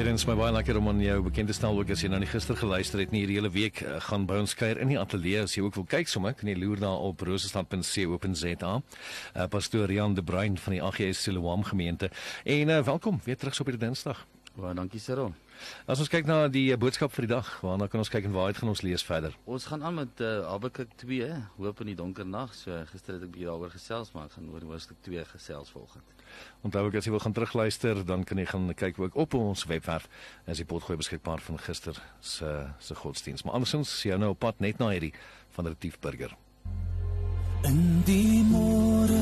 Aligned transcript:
Hier 0.00 0.08
is 0.08 0.22
my 0.24 0.32
baie 0.32 0.48
lekker 0.48 0.78
om 0.78 0.86
aan 0.88 1.00
jou 1.04 1.18
bekend 1.26 1.50
te 1.50 1.52
stel 1.52 1.76
ook 1.76 1.90
as 1.92 2.00
jy 2.00 2.08
nou 2.08 2.22
nie 2.22 2.28
gister 2.30 2.56
geluister 2.56 3.02
het 3.02 3.10
nie 3.12 3.20
hierdie 3.20 3.36
hele 3.36 3.50
week 3.52 3.82
uh, 3.84 3.98
gaan 4.06 4.24
by 4.24 4.38
ons 4.40 4.54
kuier 4.56 4.80
in 4.80 4.88
die 4.88 4.96
ateljee 4.96 5.42
as 5.42 5.58
jy 5.58 5.66
ook 5.66 5.76
wil 5.76 5.84
kyk 5.92 6.08
sommer 6.08 6.32
kan 6.32 6.48
jy 6.48 6.56
loer 6.56 6.80
daar 6.80 7.04
op 7.04 7.20
rosestad.co.za. 7.28 8.72
Uh, 8.80 9.46
Pastoor 9.52 9.92
Jan 9.92 10.16
de 10.16 10.24
Bruin 10.24 10.56
van 10.56 10.78
die 10.78 10.80
AGS 10.80 11.26
Siloam 11.28 11.68
gemeente 11.68 12.08
en 12.48 12.72
uh, 12.72 12.80
welkom 12.88 13.20
weer 13.28 13.36
terug 13.36 13.52
so 13.52 13.60
op 13.60 13.74
hierdie 13.74 13.90
Dinsdag. 13.90 14.24
Baie 14.58 14.74
dankie 14.74 14.98
Cyril. 15.00 15.30
As 15.86 16.00
ons 16.02 16.08
kyk 16.10 16.26
na 16.26 16.48
die 16.50 16.70
uh, 16.72 16.78
boodskap 16.80 17.12
vir 17.14 17.26
die 17.26 17.34
dag, 17.34 17.48
waarna 17.62 17.86
kan 17.90 18.00
ons 18.02 18.10
kyk 18.10 18.26
en 18.26 18.34
waaruit 18.34 18.58
gaan 18.58 18.72
ons 18.72 18.82
lees 18.82 19.04
verder? 19.06 19.36
Ons 19.46 19.68
gaan 19.70 19.84
aan 19.86 20.00
met 20.00 20.22
uh, 20.24 20.40
Habakuk 20.48 20.90
2, 21.02 21.28
hoop 21.60 21.82
in 21.84 21.92
die 21.92 21.98
donker 21.98 22.26
nag. 22.26 22.54
So 22.58 22.74
gister 22.90 23.14
het 23.16 23.26
ek 23.26 23.34
bietjie 23.34 23.46
daaroor 23.46 23.70
gesels, 23.74 24.10
maar 24.14 24.26
ek 24.26 24.38
gaan 24.38 24.48
oor 24.50 24.66
hoofstuk 24.72 24.98
2 25.06 25.26
gesels 25.34 25.70
volgende. 25.74 26.18
Onthou 26.66 26.84
ook 26.88 26.98
as 26.98 27.06
jy 27.06 27.14
wil 27.14 27.22
gaan 27.22 27.36
terugluister, 27.36 28.02
dan 28.06 28.26
kan 28.26 28.42
jy 28.42 28.48
gaan 28.50 28.74
kyk 28.82 28.98
ook 29.02 29.18
op 29.22 29.38
ons 29.38 29.66
webwerf. 29.70 30.10
As 30.50 30.62
die 30.62 30.68
potgooi 30.68 30.98
beskikbaar 30.98 31.42
van 31.46 31.60
gister 31.62 32.02
se 32.20 32.50
se 32.82 32.98
godsdiens. 33.04 33.46
Maar 33.46 33.60
andersins, 33.60 33.94
jy 34.02 34.18
nou 34.18 34.34
op 34.34 34.42
pad 34.42 34.58
net 34.64 34.82
na 34.82 34.90
hierdie 34.94 35.14
van 35.54 35.70
Retief 35.70 36.00
Burger. 36.02 36.34
In 37.68 38.00
die 38.08 38.40
môre, 38.48 39.20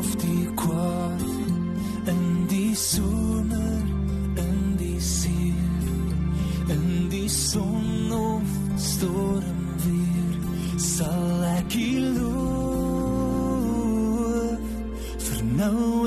of 0.00 0.16
die 0.16 0.48
kwaad, 0.54 1.20
in 2.12 2.46
die 2.48 2.74
somer, 2.74 3.82
in 4.34 4.76
die 4.76 5.00
see, 5.00 5.54
in 6.68 7.08
die 7.12 7.28
son 7.28 8.12
of 8.12 8.42
storm 8.80 9.60
weer, 9.84 10.38
sal 10.80 11.44
ek 11.58 11.76
U 11.76 12.00
loof 12.16 12.80
vir 15.26 15.40
nou 15.60 15.99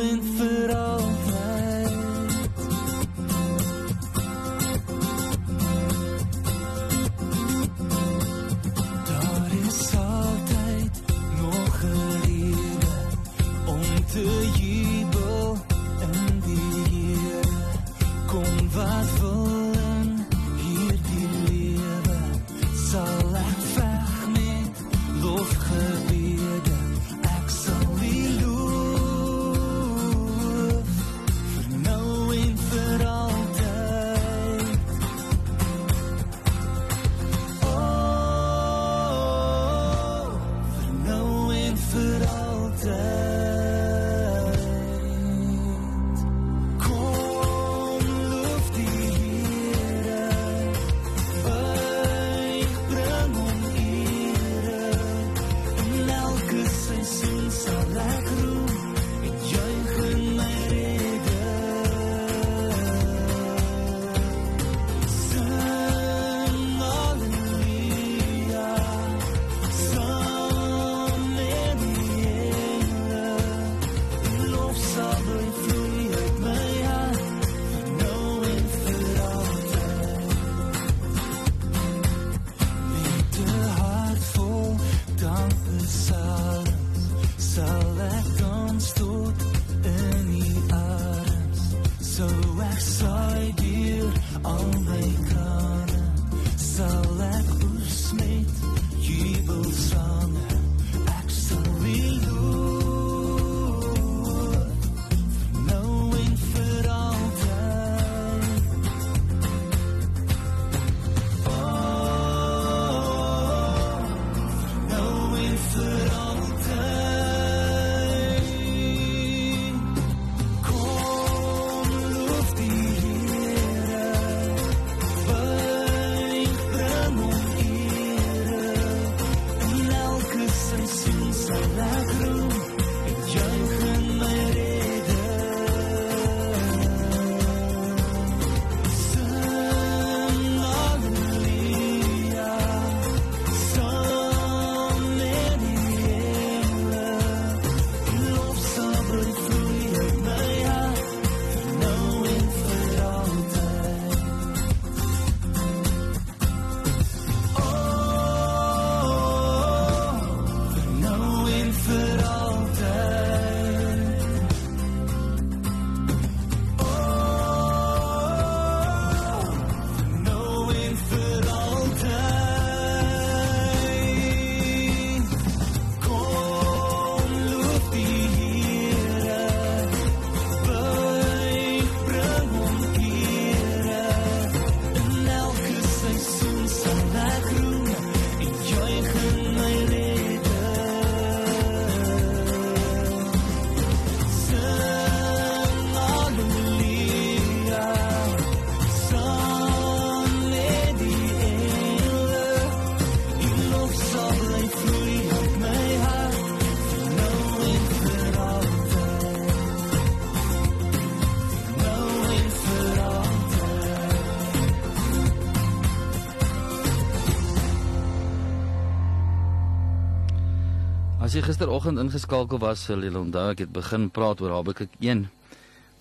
As 221.24 221.32
jy 221.32 221.40
gisteroggend 221.40 222.02
ingeskakel 222.02 222.60
was, 222.60 222.82
sal 222.84 223.00
jy 223.00 223.08
onthou 223.16 223.54
ek 223.54 223.62
het 223.64 223.70
begin 223.72 224.10
praat 224.12 224.42
oor 224.44 224.58
Habakuk 224.58 224.92
1 225.00 225.22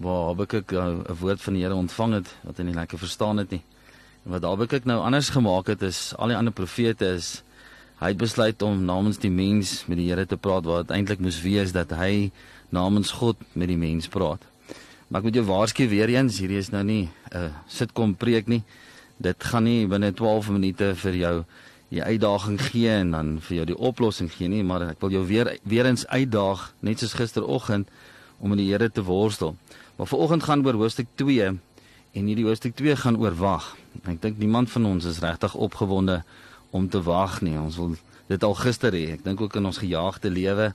waar 0.02 0.32
Habakuk 0.32 0.72
uh, 0.74 0.98
'n 0.98 1.14
woord 1.20 1.38
van 1.44 1.54
die 1.54 1.62
Here 1.62 1.76
ontvang 1.78 2.14
het 2.16 2.32
wat 2.42 2.58
hy 2.58 2.64
nie 2.66 2.74
lekker 2.74 2.98
verstaan 2.98 3.38
het 3.38 3.54
nie. 3.54 3.62
En 4.26 4.34
wat 4.34 4.42
Habakuk 4.42 4.82
nou 4.82 4.98
anders 4.98 5.30
gemaak 5.30 5.70
het 5.70 5.82
is 5.86 6.10
al 6.19 6.34
die 6.34 6.36
ander 6.36 6.52
profete 6.52 7.06
is 7.06 7.44
hy 8.02 8.10
het 8.10 8.19
besluit 8.19 8.62
om 8.66 8.82
namens 8.82 9.22
die 9.22 9.30
mens 9.30 9.86
met 9.86 10.02
die 10.02 10.10
Here 10.10 10.26
te 10.26 10.36
praat 10.36 10.66
waar 10.66 10.82
dit 10.82 10.90
eintlik 10.90 11.22
moes 11.22 11.38
wees 11.46 11.70
dat 11.70 11.94
hy 11.94 12.32
namens 12.74 13.14
God 13.22 13.38
met 13.54 13.70
die 13.70 13.78
mens 13.78 14.10
praat. 14.10 14.42
Maar 15.06 15.22
ek 15.22 15.30
moet 15.30 15.38
jou 15.38 15.46
waarsku 15.46 15.86
weer 15.86 16.10
eens, 16.10 16.42
hierdie 16.42 16.58
is 16.58 16.74
nou 16.74 16.82
nie 16.82 17.10
'n 17.30 17.38
uh, 17.38 17.54
sitkom 17.69 18.19
preek 18.19 18.48
nie. 18.48 18.64
Dit 19.22 19.38
gaan 19.38 19.70
nie 19.70 19.86
binne 19.86 20.10
12 20.10 20.50
minute 20.50 20.94
vir 20.98 21.14
jou 21.14 21.44
die 21.93 22.03
uitdaging 22.03 22.56
gee 22.71 22.89
en 22.89 23.11
dan 23.12 23.35
vir 23.44 23.56
jou 23.56 23.67
die 23.73 23.79
oplossing 23.79 24.31
gee 24.33 24.49
nie, 24.49 24.62
maar 24.65 24.87
ek 24.87 25.00
wil 25.05 25.12
jou 25.12 25.27
weer 25.29 25.53
weer 25.69 25.89
eens 25.91 26.06
uitdaag 26.09 26.71
net 26.81 27.03
soos 27.03 27.17
gisteroggend 27.19 27.91
om 28.41 28.53
met 28.53 28.59
die 28.59 28.71
Here 28.71 28.89
te 28.91 29.05
worstel. 29.05 29.56
Maar 29.97 30.09
vanoggend 30.09 30.43
gaan 30.43 30.65
oor 30.67 30.81
hoofstuk 30.81 31.11
2 31.21 31.50
en 32.12 32.31
hierdie 32.31 32.47
hoofstuk 32.49 32.75
2 32.81 32.97
gaan 32.97 33.21
oor 33.21 33.37
wag. 33.37 33.75
Ek 34.09 34.23
dink 34.23 34.41
niemand 34.41 34.73
van 34.73 34.89
ons 34.89 35.05
is 35.05 35.21
regtig 35.23 35.55
opgewonde 35.55 36.23
om 36.73 36.89
te 36.89 37.03
wag 37.05 37.41
nie. 37.44 37.59
Ons 37.61 37.77
wil 37.77 37.94
dit 38.33 38.43
al 38.43 38.56
gister 38.56 38.93
hê. 38.97 39.12
Ek 39.19 39.25
dink 39.25 39.41
ook 39.41 39.56
in 39.61 39.69
ons 39.69 39.83
gejaagde 39.85 40.33
lewe 40.33 40.73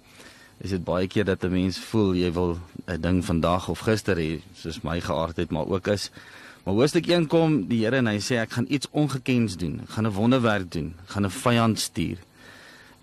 is 0.58 0.74
dit 0.74 0.82
baie 0.82 1.06
keer 1.06 1.26
dat 1.26 1.44
'n 1.44 1.52
mens 1.54 1.78
voel 1.78 2.14
jy 2.16 2.32
wil 2.34 2.58
'n 2.88 3.02
ding 3.02 3.26
vandag 3.26 3.70
of 3.70 3.80
gister 3.80 4.18
hê, 4.18 4.42
soos 4.56 4.82
my 4.84 5.02
geaardheid 5.02 5.52
maar 5.52 5.68
ook 5.68 5.88
is. 5.88 6.10
Maar 6.68 6.76
hoofstuk 6.76 7.06
1 7.08 7.28
kom 7.32 7.54
die 7.70 7.86
Here 7.86 8.02
en 8.02 8.10
hy 8.12 8.18
sê 8.20 8.42
ek 8.42 8.58
gaan 8.58 8.66
iets 8.68 8.90
ongekens 8.92 9.54
doen. 9.56 9.78
Ek 9.86 9.94
gaan 9.96 10.04
'n 10.08 10.12
wonderwerk 10.12 10.72
doen. 10.72 10.90
Ek 11.04 11.12
gaan 11.16 11.26
'n 11.26 11.32
vyand 11.32 11.80
stuur. 11.80 12.18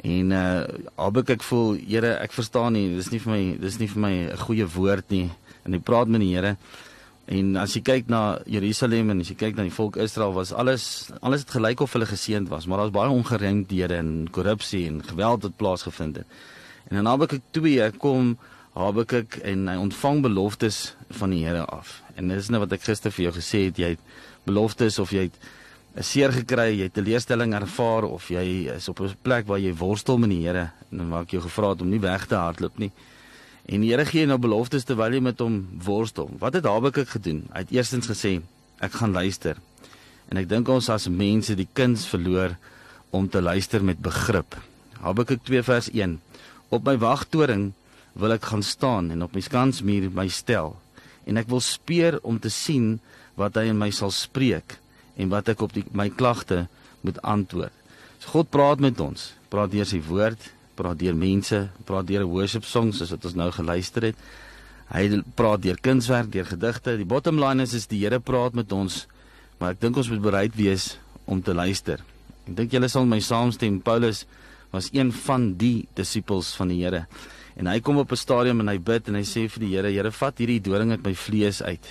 En 0.04 0.30
uh 0.30 0.64
Habakuk 0.96 1.42
voel, 1.42 1.78
Here, 1.88 2.12
ek 2.20 2.32
verstaan 2.32 2.72
nie. 2.72 2.94
Dis 2.94 3.08
nie 3.08 3.20
vir 3.20 3.32
my, 3.32 3.56
dis 3.60 3.78
nie 3.78 3.88
vir 3.88 4.00
my 4.00 4.12
'n 4.32 4.36
goeie 4.36 4.66
woord 4.68 5.08
nie. 5.08 5.30
En 5.64 5.72
hy 5.72 5.78
praat 5.78 6.08
met 6.08 6.20
die 6.20 6.34
Here. 6.34 6.56
En 7.24 7.56
as 7.56 7.72
jy 7.72 7.80
kyk 7.80 8.08
na 8.08 8.38
Jerusalem 8.44 9.10
en 9.10 9.20
as 9.20 9.28
jy 9.28 9.34
kyk 9.34 9.56
na 9.56 9.62
die 9.62 9.78
volk 9.78 9.96
Israel 9.96 10.34
was 10.34 10.52
alles 10.52 11.10
alles 11.22 11.40
het 11.40 11.50
gelyk 11.50 11.80
of 11.80 11.92
hulle 11.92 12.06
geseënd 12.06 12.48
was, 12.48 12.66
maar 12.66 12.78
daar's 12.78 12.90
baie 12.90 13.08
ongeregtighede 13.08 13.94
en 13.94 14.28
korrupsie 14.30 14.86
en 14.86 15.02
geweld 15.02 15.42
wat 15.42 15.56
plaasgevind 15.56 16.16
het. 16.16 16.26
En 16.90 16.98
in 16.98 17.06
Habakuk 17.06 17.40
2 17.50 17.90
kom 17.92 18.36
Habakuk 18.74 19.36
en 19.46 19.68
hy 19.70 19.76
ontvang 19.78 20.20
beloftes 20.24 20.78
van 21.14 21.30
die 21.30 21.44
Here 21.44 21.62
af. 21.70 22.00
En 22.18 22.32
dis 22.32 22.48
nou 22.50 22.58
wat 22.64 22.72
ek 22.74 22.82
gister 22.82 23.14
vir 23.14 23.28
jou 23.28 23.34
gesê 23.36 23.60
het, 23.68 23.78
jy 23.78 23.92
het 23.94 24.02
beloftes 24.48 24.98
of 24.98 25.12
jy 25.14 25.28
het 25.28 25.36
'n 25.94 26.02
seer 26.02 26.32
gekry, 26.32 26.74
jy 26.74 26.90
het 26.90 26.94
teleurstelling 26.94 27.54
ervaar 27.54 28.02
of 28.02 28.28
jy 28.28 28.66
is 28.74 28.88
op 28.88 29.00
'n 29.00 29.14
plek 29.22 29.46
waar 29.46 29.60
jy 29.60 29.72
worstel 29.72 30.18
met 30.18 30.30
die 30.30 30.42
Here 30.42 30.72
en 30.90 31.08
waar 31.08 31.22
ek 31.22 31.30
jou 31.30 31.42
gevra 31.42 31.70
het 31.70 31.82
om 31.82 31.90
nie 31.90 32.00
weg 32.00 32.26
te 32.26 32.34
hardloop 32.34 32.78
nie. 32.78 32.90
En 33.66 33.80
die 33.80 33.90
Here 33.90 34.04
gee 34.04 34.26
nou 34.26 34.38
beloftes 34.38 34.84
terwyl 34.84 35.12
jy 35.12 35.20
met 35.20 35.38
hom 35.38 35.68
worstel. 35.84 36.30
Wat 36.38 36.54
het 36.54 36.64
Habakuk 36.64 37.08
gedoen? 37.08 37.46
Hy 37.52 37.58
het 37.58 37.70
eerstens 37.70 38.06
gesê, 38.06 38.42
ek 38.80 38.92
gaan 38.92 39.12
luister. 39.12 39.56
En 40.28 40.36
ek 40.36 40.48
dink 40.48 40.68
ons 40.68 40.88
as 40.88 41.08
mense 41.08 41.54
die 41.54 41.68
kuns 41.72 42.06
verloor 42.06 42.56
om 43.10 43.28
te 43.28 43.40
luister 43.40 43.84
met 43.84 44.02
begrip. 44.02 44.56
Habakuk 45.00 45.44
2 45.44 45.62
vers 45.62 45.90
1. 45.90 46.20
Op 46.68 46.84
my 46.84 46.98
wagtoring 46.98 47.72
wil 48.18 48.34
ek 48.34 48.46
gaan 48.52 48.62
staan 48.62 49.10
en 49.10 49.26
op 49.26 49.34
my 49.34 49.42
skansmuur 49.42 50.10
my 50.14 50.28
stel 50.30 50.76
en 51.26 51.40
ek 51.40 51.48
wil 51.50 51.62
speer 51.64 52.18
om 52.22 52.38
te 52.38 52.52
sien 52.52 52.98
wat 53.38 53.56
hy 53.58 53.68
in 53.72 53.80
my 53.80 53.90
sal 53.94 54.12
spreek 54.14 54.78
en 55.18 55.30
wat 55.32 55.50
ek 55.52 55.62
op 55.64 55.74
die, 55.74 55.84
my 55.94 56.08
klagte 56.10 56.66
moet 57.04 57.20
antwoord. 57.22 57.74
So 58.22 58.32
God 58.34 58.50
praat 58.54 58.82
met 58.82 59.00
ons, 59.02 59.32
praat 59.52 59.72
deur 59.72 59.88
sy 59.88 60.00
woord, 60.06 60.40
praat 60.78 60.98
deur 61.00 61.16
mense, 61.18 61.60
praat 61.86 62.08
deur 62.08 62.26
worship 62.28 62.66
songs 62.66 63.00
soos 63.00 63.12
wat 63.14 63.26
ons 63.28 63.36
nou 63.38 63.50
geluister 63.54 64.10
het. 64.10 64.24
Hy 64.90 65.20
praat 65.36 65.62
deur 65.64 65.78
kunswerk, 65.82 66.30
deur 66.32 66.48
gedigte. 66.48 66.96
Die 66.98 67.08
bottom 67.08 67.38
line 67.40 67.64
is 67.64 67.74
is 67.76 67.88
die 67.90 68.02
Here 68.04 68.20
praat 68.20 68.56
met 68.58 68.72
ons, 68.72 69.04
maar 69.58 69.74
ek 69.74 69.82
dink 69.84 70.00
ons 70.00 70.10
moet 70.12 70.22
bereid 70.22 70.56
wees 70.58 70.94
om 71.30 71.40
te 71.42 71.54
luister. 71.56 72.02
Ek 72.44 72.56
dink 72.58 72.74
julle 72.74 72.90
sal 72.92 73.06
my 73.08 73.20
saamstem. 73.24 73.80
Paulus 73.84 74.24
was 74.74 74.90
een 74.92 75.12
van 75.24 75.52
die 75.58 75.86
disippels 75.96 76.52
van 76.58 76.72
die 76.72 76.82
Here. 76.82 77.06
En 77.54 77.68
hy 77.70 77.80
kom 77.80 77.98
op 78.02 78.10
'n 78.10 78.16
stadium 78.16 78.60
en 78.60 78.68
hy 78.68 78.78
bid 78.78 79.08
en 79.08 79.14
hy 79.14 79.22
sê 79.22 79.48
vir 79.48 79.60
die 79.60 79.76
Here, 79.76 79.90
Here, 79.90 80.10
vat 80.10 80.38
hierdie 80.38 80.60
doring 80.60 80.90
uit 80.90 81.04
my 81.04 81.14
vlees 81.14 81.62
uit. 81.62 81.86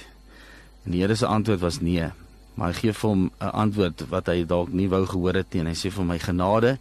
En 0.86 0.92
die 0.92 1.02
Here 1.02 1.16
se 1.16 1.26
antwoord 1.26 1.60
was 1.60 1.80
nee. 1.80 2.12
Maar 2.56 2.74
hy 2.74 2.74
gee 2.74 2.94
vir 2.94 3.10
hom 3.10 3.32
'n 3.40 3.52
antwoord 3.52 4.10
wat 4.10 4.28
hy 4.28 4.44
dalk 4.46 4.74
nie 4.74 4.90
wou 4.90 5.06
gehoor 5.06 5.34
het 5.34 5.54
nie. 5.54 5.62
En 5.62 5.68
hy 5.68 5.74
sê 5.74 5.92
vir 5.92 6.06
my 6.06 6.20
genade 6.20 6.78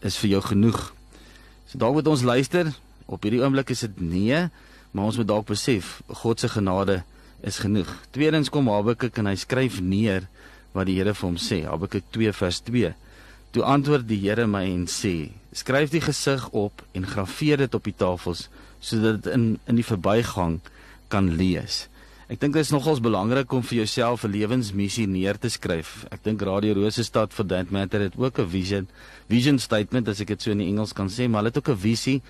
is 0.00 0.16
vir 0.16 0.30
jou 0.30 0.40
genoeg. 0.40 0.92
So 1.66 1.78
dalk 1.78 1.94
moet 1.94 2.06
ons 2.06 2.22
luister. 2.22 2.74
Op 3.06 3.22
hierdie 3.22 3.42
oomblik 3.42 3.70
is 3.70 3.80
dit 3.80 4.00
nee, 4.00 4.50
maar 4.90 5.04
ons 5.04 5.16
moet 5.16 5.28
dalk 5.28 5.46
besef 5.46 6.02
God 6.08 6.40
se 6.40 6.48
genade 6.48 7.04
is 7.42 7.58
genoeg. 7.58 7.88
Tweedens 8.10 8.48
kom 8.48 8.68
Habakuk 8.68 9.18
en 9.18 9.26
hy 9.26 9.36
skryf 9.36 9.80
neer 9.80 10.26
wat 10.72 10.86
die 10.86 10.96
Here 10.98 11.14
vir 11.14 11.28
hom 11.28 11.36
sê. 11.36 11.64
Habakuk 11.64 12.04
2 12.10 12.32
vers 12.32 12.60
2. 12.60 12.94
Toe 13.56 13.64
antwoord 13.64 14.04
die 14.04 14.18
Here 14.20 14.44
my 14.44 14.66
en 14.68 14.82
sê: 14.84 15.30
Skryf 15.56 15.88
die 15.88 16.02
gesig 16.04 16.42
op 16.52 16.82
en 16.92 17.06
graweer 17.08 17.62
dit 17.62 17.76
op 17.78 17.86
die 17.88 17.94
tafels 17.96 18.50
sodat 18.84 19.22
dit 19.22 19.32
in 19.32 19.44
in 19.64 19.78
die 19.80 19.86
verbygang 19.86 20.58
kan 21.08 21.30
lees. 21.38 21.86
Ek 22.28 22.36
dink 22.42 22.52
dit 22.52 22.66
is 22.66 22.72
nogals 22.74 23.00
belangrik 23.00 23.54
om 23.56 23.64
vir 23.64 23.78
jouself 23.78 24.26
'n 24.28 24.34
lewensmissie 24.34 25.06
neer 25.08 25.40
te 25.40 25.48
skryf. 25.48 26.04
Ek 26.12 26.20
dink 26.22 26.42
Radio 26.42 26.74
Rosestad 26.74 27.32
for 27.32 27.48
that 27.48 27.70
matter 27.70 28.00
het 28.00 28.12
ook 28.18 28.38
'n 28.38 28.46
vision 28.46 28.88
vision 29.28 29.58
statement 29.58 30.08
as 30.08 30.20
ek 30.20 30.36
dit 30.36 30.42
so 30.42 30.50
in 30.50 30.58
die 30.58 30.68
Engels 30.68 30.92
kan 30.92 31.08
sê, 31.08 31.26
maar 31.26 31.40
hulle 31.40 31.48
het 31.48 31.56
ook 31.56 31.72
'n 31.72 31.80
visie 31.80 32.22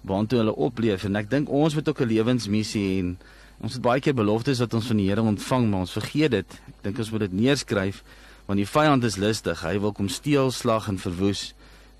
waartoe 0.00 0.38
hulle 0.38 0.56
opleef 0.56 1.04
en 1.04 1.16
ek 1.16 1.28
dink 1.28 1.50
ons 1.50 1.74
moet 1.74 1.88
ook 1.88 2.00
'n 2.00 2.08
lewensmissie 2.08 3.00
en 3.00 3.18
ons 3.60 3.72
het 3.74 3.82
baie 3.82 4.00
keer 4.00 4.14
beloftes 4.14 4.60
wat 4.60 4.72
ons 4.74 4.86
van 4.86 4.96
die 4.96 5.08
Here 5.08 5.20
ontvang, 5.20 5.68
maar 5.68 5.80
ons 5.80 5.92
vergeet 5.92 6.30
dit. 6.30 6.60
Ek 6.68 6.82
dink 6.82 6.98
ons 6.98 7.10
moet 7.10 7.20
dit 7.20 7.32
neerskryf 7.32 8.02
want 8.50 8.58
die 8.58 8.66
vyand 8.66 9.04
is 9.06 9.14
listig. 9.22 9.60
Hy 9.62 9.76
wil 9.78 9.92
kom 9.94 10.08
steel, 10.10 10.48
slag 10.50 10.88
en 10.90 10.96
verwoes. 10.98 11.52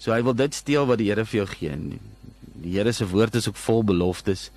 So 0.03 0.11
hy 0.11 0.25
wil 0.27 0.35
dit 0.35 0.57
steel 0.57 0.89
wat 0.91 0.99
die 0.99 1.07
Here 1.07 1.23
vir 1.23 1.45
jou 1.45 1.49
gee. 1.53 1.77
Die 2.65 2.73
Here 2.75 2.91
se 2.93 3.07
woord 3.07 3.37
is 3.39 3.47
ook 3.47 3.61
vol 3.69 3.85
beloftes. 3.87 4.49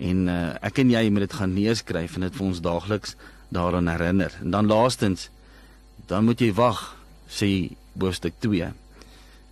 En 0.00 0.30
uh, 0.32 0.54
ek 0.64 0.80
en 0.80 0.94
jy 0.94 1.02
moet 1.12 1.26
dit 1.26 1.36
gaan 1.36 1.52
neerskryf 1.52 2.16
en 2.16 2.24
dit 2.24 2.38
vir 2.38 2.46
ons 2.46 2.62
daagliks 2.64 3.16
daaraan 3.52 3.90
herinner. 3.92 4.32
En 4.40 4.56
dan 4.56 4.70
laastens 4.70 5.28
dan 6.08 6.24
moet 6.24 6.40
jy 6.40 6.54
wag 6.56 6.80
sê 7.28 7.50
hoofstuk 7.98 8.40
2. 8.40 8.70
En 8.70 8.72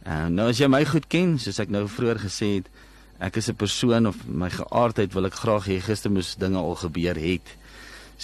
uh, 0.09 0.33
nou 0.33 0.49
as 0.55 0.63
jy 0.63 0.71
my 0.73 0.85
goed 0.89 1.11
ken, 1.13 1.37
soos 1.43 1.61
ek 1.61 1.73
nou 1.75 1.85
vroeër 1.91 2.23
gesê 2.25 2.51
het, 2.63 2.73
ek 3.21 3.37
is 3.43 3.51
'n 3.53 3.61
persoon 3.61 4.09
of 4.09 4.17
my 4.25 4.49
geaardheid 4.49 5.13
wil 5.13 5.29
ek 5.29 5.37
graag 5.37 5.69
hê 5.69 5.81
gister 5.85 6.11
moes 6.11 6.33
dinge 6.41 6.57
al 6.57 6.81
gebeur 6.81 7.21
het. 7.21 7.57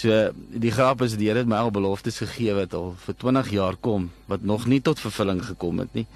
So 0.01 0.31
die 0.33 0.71
grap 0.73 1.03
is 1.05 1.13
die 1.19 1.27
Here 1.29 1.43
het 1.43 1.49
my 1.49 1.59
al 1.61 1.73
beloftes 1.73 2.15
gegee 2.23 2.55
wat 2.57 2.73
al 2.73 2.95
vir 3.03 3.15
20 3.21 3.49
jaar 3.53 3.75
kom 3.77 4.07
wat 4.31 4.41
nog 4.41 4.63
nie 4.65 4.79
tot 4.81 5.01
vervulling 5.01 5.43
gekom 5.45 5.81
het 5.83 5.93
nie. 5.93 6.07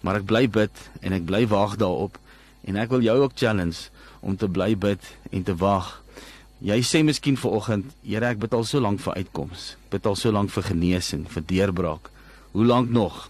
Maar 0.00 0.22
ek 0.22 0.28
bly 0.30 0.46
bid 0.48 0.80
en 1.02 1.12
ek 1.12 1.26
bly 1.28 1.42
wag 1.50 1.74
daarop 1.82 2.16
en 2.64 2.78
ek 2.80 2.94
wil 2.94 3.04
jou 3.04 3.18
ook 3.20 3.36
challenge 3.36 3.90
om 4.24 4.38
te 4.40 4.48
bly 4.48 4.70
bid 4.80 5.10
en 5.28 5.44
te 5.44 5.56
wag. 5.60 5.90
Jy 6.64 6.78
sê 6.88 7.02
miskien 7.04 7.36
vanoggend, 7.36 7.90
Here, 8.06 8.30
ek 8.32 8.40
bid 8.40 8.56
al 8.56 8.64
so 8.64 8.80
lank 8.80 9.02
vir 9.04 9.18
uitkoms. 9.20 9.74
Bid 9.92 10.08
al 10.08 10.16
so 10.16 10.32
lank 10.32 10.48
vir 10.54 10.64
genesing, 10.70 11.26
vir 11.28 11.44
deurbraak. 11.50 12.08
Hoe 12.54 12.64
lank 12.64 12.88
nog? 12.88 13.26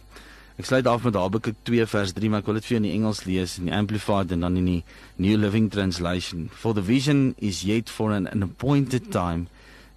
Ek 0.61 0.68
sluit 0.68 0.87
af 0.87 1.02
met 1.02 1.18
Habakuk 1.18 1.59
2 1.66 1.88
vers 1.90 2.14
3, 2.14 2.30
maar 2.30 2.44
ek 2.44 2.52
wil 2.52 2.61
dit 2.61 2.68
vir 2.68 2.76
jou 2.76 2.83
in 2.85 2.87
die 2.87 2.94
Engels 2.94 3.25
lees 3.26 3.56
in 3.59 3.66
die 3.66 3.75
Amplified 3.75 4.30
en 4.30 4.47
dan 4.47 4.61
in 4.61 4.71
die 4.71 4.83
New 5.18 5.35
Living 5.42 5.66
Translation. 5.75 6.47
For 6.54 6.76
the 6.78 6.85
vision 6.87 7.33
is 7.42 7.64
yet 7.66 7.90
for 7.90 8.14
an, 8.14 8.30
an 8.30 8.47
appointed 8.47 9.11
time 9.11 9.49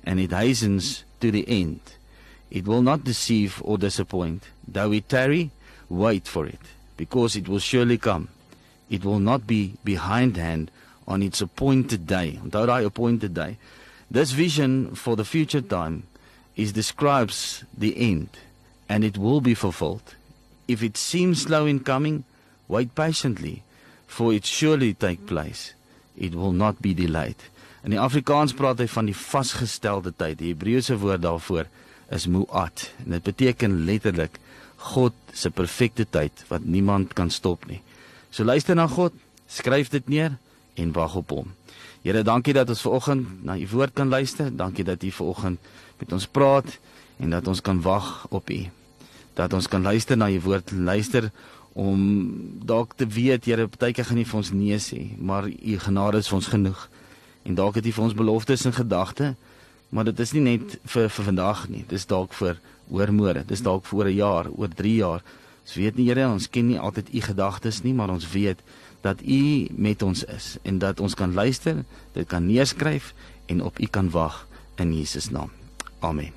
and 0.07 0.21
it 0.21 0.31
hastens 0.31 1.03
to 1.19 1.31
the 1.31 1.43
end. 1.49 1.81
It 2.49 2.65
will 2.65 2.81
not 2.81 3.03
deceive 3.03 3.61
or 3.61 3.77
disappoint. 3.77 4.43
Though 4.65 4.93
it 4.93 5.09
tarry, 5.09 5.51
wait 5.89 6.29
for 6.29 6.45
it, 6.45 6.61
because 6.95 7.35
it 7.35 7.49
will 7.49 7.59
surely 7.59 7.97
come. 7.97 8.29
It 8.89 9.03
will 9.03 9.19
not 9.19 9.45
be 9.45 9.73
behindhand 9.83 10.71
on 11.05 11.21
its 11.21 11.41
appointed 11.41 12.07
day. 12.07 12.39
Onthou 12.41 12.67
daai 12.67 12.85
appointed 12.85 13.33
day. 13.33 13.57
This 14.09 14.31
vision 14.31 14.95
for 14.95 15.17
the 15.17 15.25
future 15.25 15.59
time 15.59 16.03
is 16.55 16.71
describes 16.71 17.65
the 17.77 17.93
end 17.97 18.29
and 18.87 19.03
it 19.03 19.17
will 19.17 19.41
be 19.41 19.53
fulfilled. 19.53 20.15
If 20.69 20.81
it 20.81 20.95
seems 20.95 21.41
slow 21.41 21.65
in 21.65 21.81
coming, 21.81 22.23
wait 22.69 22.95
patiently, 22.95 23.63
for 24.07 24.31
it 24.31 24.45
surely 24.45 24.93
take 24.93 25.27
place. 25.27 25.73
It 26.15 26.33
will 26.33 26.53
not 26.53 26.81
be 26.81 26.93
delayed. 26.93 27.35
In 27.86 27.93
die 27.93 28.01
Afrikaans 28.01 28.55
praat 28.57 28.81
hy 28.81 28.88
van 28.89 29.10
die 29.10 29.15
vasgestelde 29.17 30.13
tyd. 30.15 30.39
Die 30.39 30.53
Hebreëse 30.53 30.98
woord 31.01 31.22
daarvoor 31.25 31.69
is 32.13 32.27
muat 32.31 32.88
en 33.03 33.17
dit 33.17 33.24
beteken 33.24 33.84
letterlik 33.86 34.39
God 34.93 35.15
se 35.34 35.50
perfekte 35.51 36.05
tyd 36.10 36.43
wat 36.51 36.65
niemand 36.65 37.13
kan 37.17 37.29
stop 37.34 37.65
nie. 37.67 37.81
So 38.29 38.46
luister 38.46 38.75
na 38.75 38.88
God, 38.88 39.13
skryf 39.48 39.91
dit 39.93 40.07
neer 40.10 40.38
en 40.77 40.93
wag 40.96 41.15
op 41.17 41.34
hom. 41.34 41.53
Here, 42.03 42.24
dankie 42.24 42.53
dat 42.55 42.69
ons 42.69 42.81
vanoggend 42.86 43.43
na 43.43 43.57
u 43.57 43.67
woord 43.72 43.93
kan 43.98 44.10
luister. 44.10 44.51
Dankie 44.53 44.86
dat 44.86 45.03
u 45.03 45.12
vanoggend 45.12 45.60
met 46.00 46.13
ons 46.13 46.27
praat 46.27 46.77
en 47.17 47.34
dat 47.34 47.48
ons 47.48 47.62
kan 47.62 47.81
wag 47.81 48.27
op 48.29 48.50
u. 48.50 48.62
Dat 49.36 49.53
ons 49.53 49.67
kan 49.67 49.81
luister 49.81 50.17
na 50.17 50.29
u 50.29 50.39
woord, 50.41 50.72
luister 50.72 51.31
om 51.77 52.01
dalk 52.65 52.96
te 52.98 53.05
weet 53.05 53.46
Here 53.46 53.67
partykeer 53.69 54.07
gaan 54.10 54.17
nie 54.17 54.25
vir 54.25 54.39
ons 54.39 54.50
nee 54.55 54.77
sê 54.81 55.03
maar 55.22 55.46
u 55.46 55.75
genade 55.84 56.24
is 56.24 56.29
vir 56.31 56.38
ons 56.39 56.50
genoeg 56.50 56.88
en 57.48 57.56
dalk 57.56 57.80
het 57.80 57.86
u 57.86 57.92
vir 57.96 58.04
ons 58.04 58.18
beloftes 58.18 58.66
in 58.68 58.75
gedagte 58.75 59.36
maar 59.89 60.04
dit 60.04 60.20
is 60.20 60.34
nie 60.36 60.44
net 60.44 60.80
vir 60.84 61.08
vir 61.08 61.25
vandag 61.30 61.68
nie. 61.72 61.86
Dis 61.88 62.06
dalk 62.08 62.34
vir 62.36 62.60
oormôre 62.92 63.46
dis 63.48 63.63
dalk 63.63 63.86
vir 63.88 64.00
oor 64.00 64.08
'n 64.08 64.16
jaar 64.16 64.46
oor 64.51 64.68
3 64.68 64.96
jaar. 64.96 65.22
Ons 65.63 65.75
weet 65.75 65.96
nie 65.96 66.08
Here 66.08 66.27
ons 66.27 66.50
ken 66.50 66.68
nie 66.68 66.80
altyd 66.80 67.13
u 67.13 67.22
gedagtes 67.22 67.84
nie 67.84 67.94
maar 67.94 68.10
ons 68.10 68.32
weet 68.32 68.60
dat 69.01 69.22
u 69.22 69.68
met 69.72 70.01
ons 70.01 70.24
is 70.24 70.58
en 70.63 70.80
dat 70.80 71.00
ons 71.00 71.16
kan 71.16 71.34
luister 71.34 71.86
dit 72.13 72.27
kan 72.27 72.46
neerskryf 72.46 73.13
en 73.48 73.63
op 73.63 73.80
u 73.80 73.86
kan 73.86 74.10
wag 74.10 74.48
in 74.75 74.94
Jesus 74.94 75.30
naam. 75.30 75.51
Amen 76.00 76.37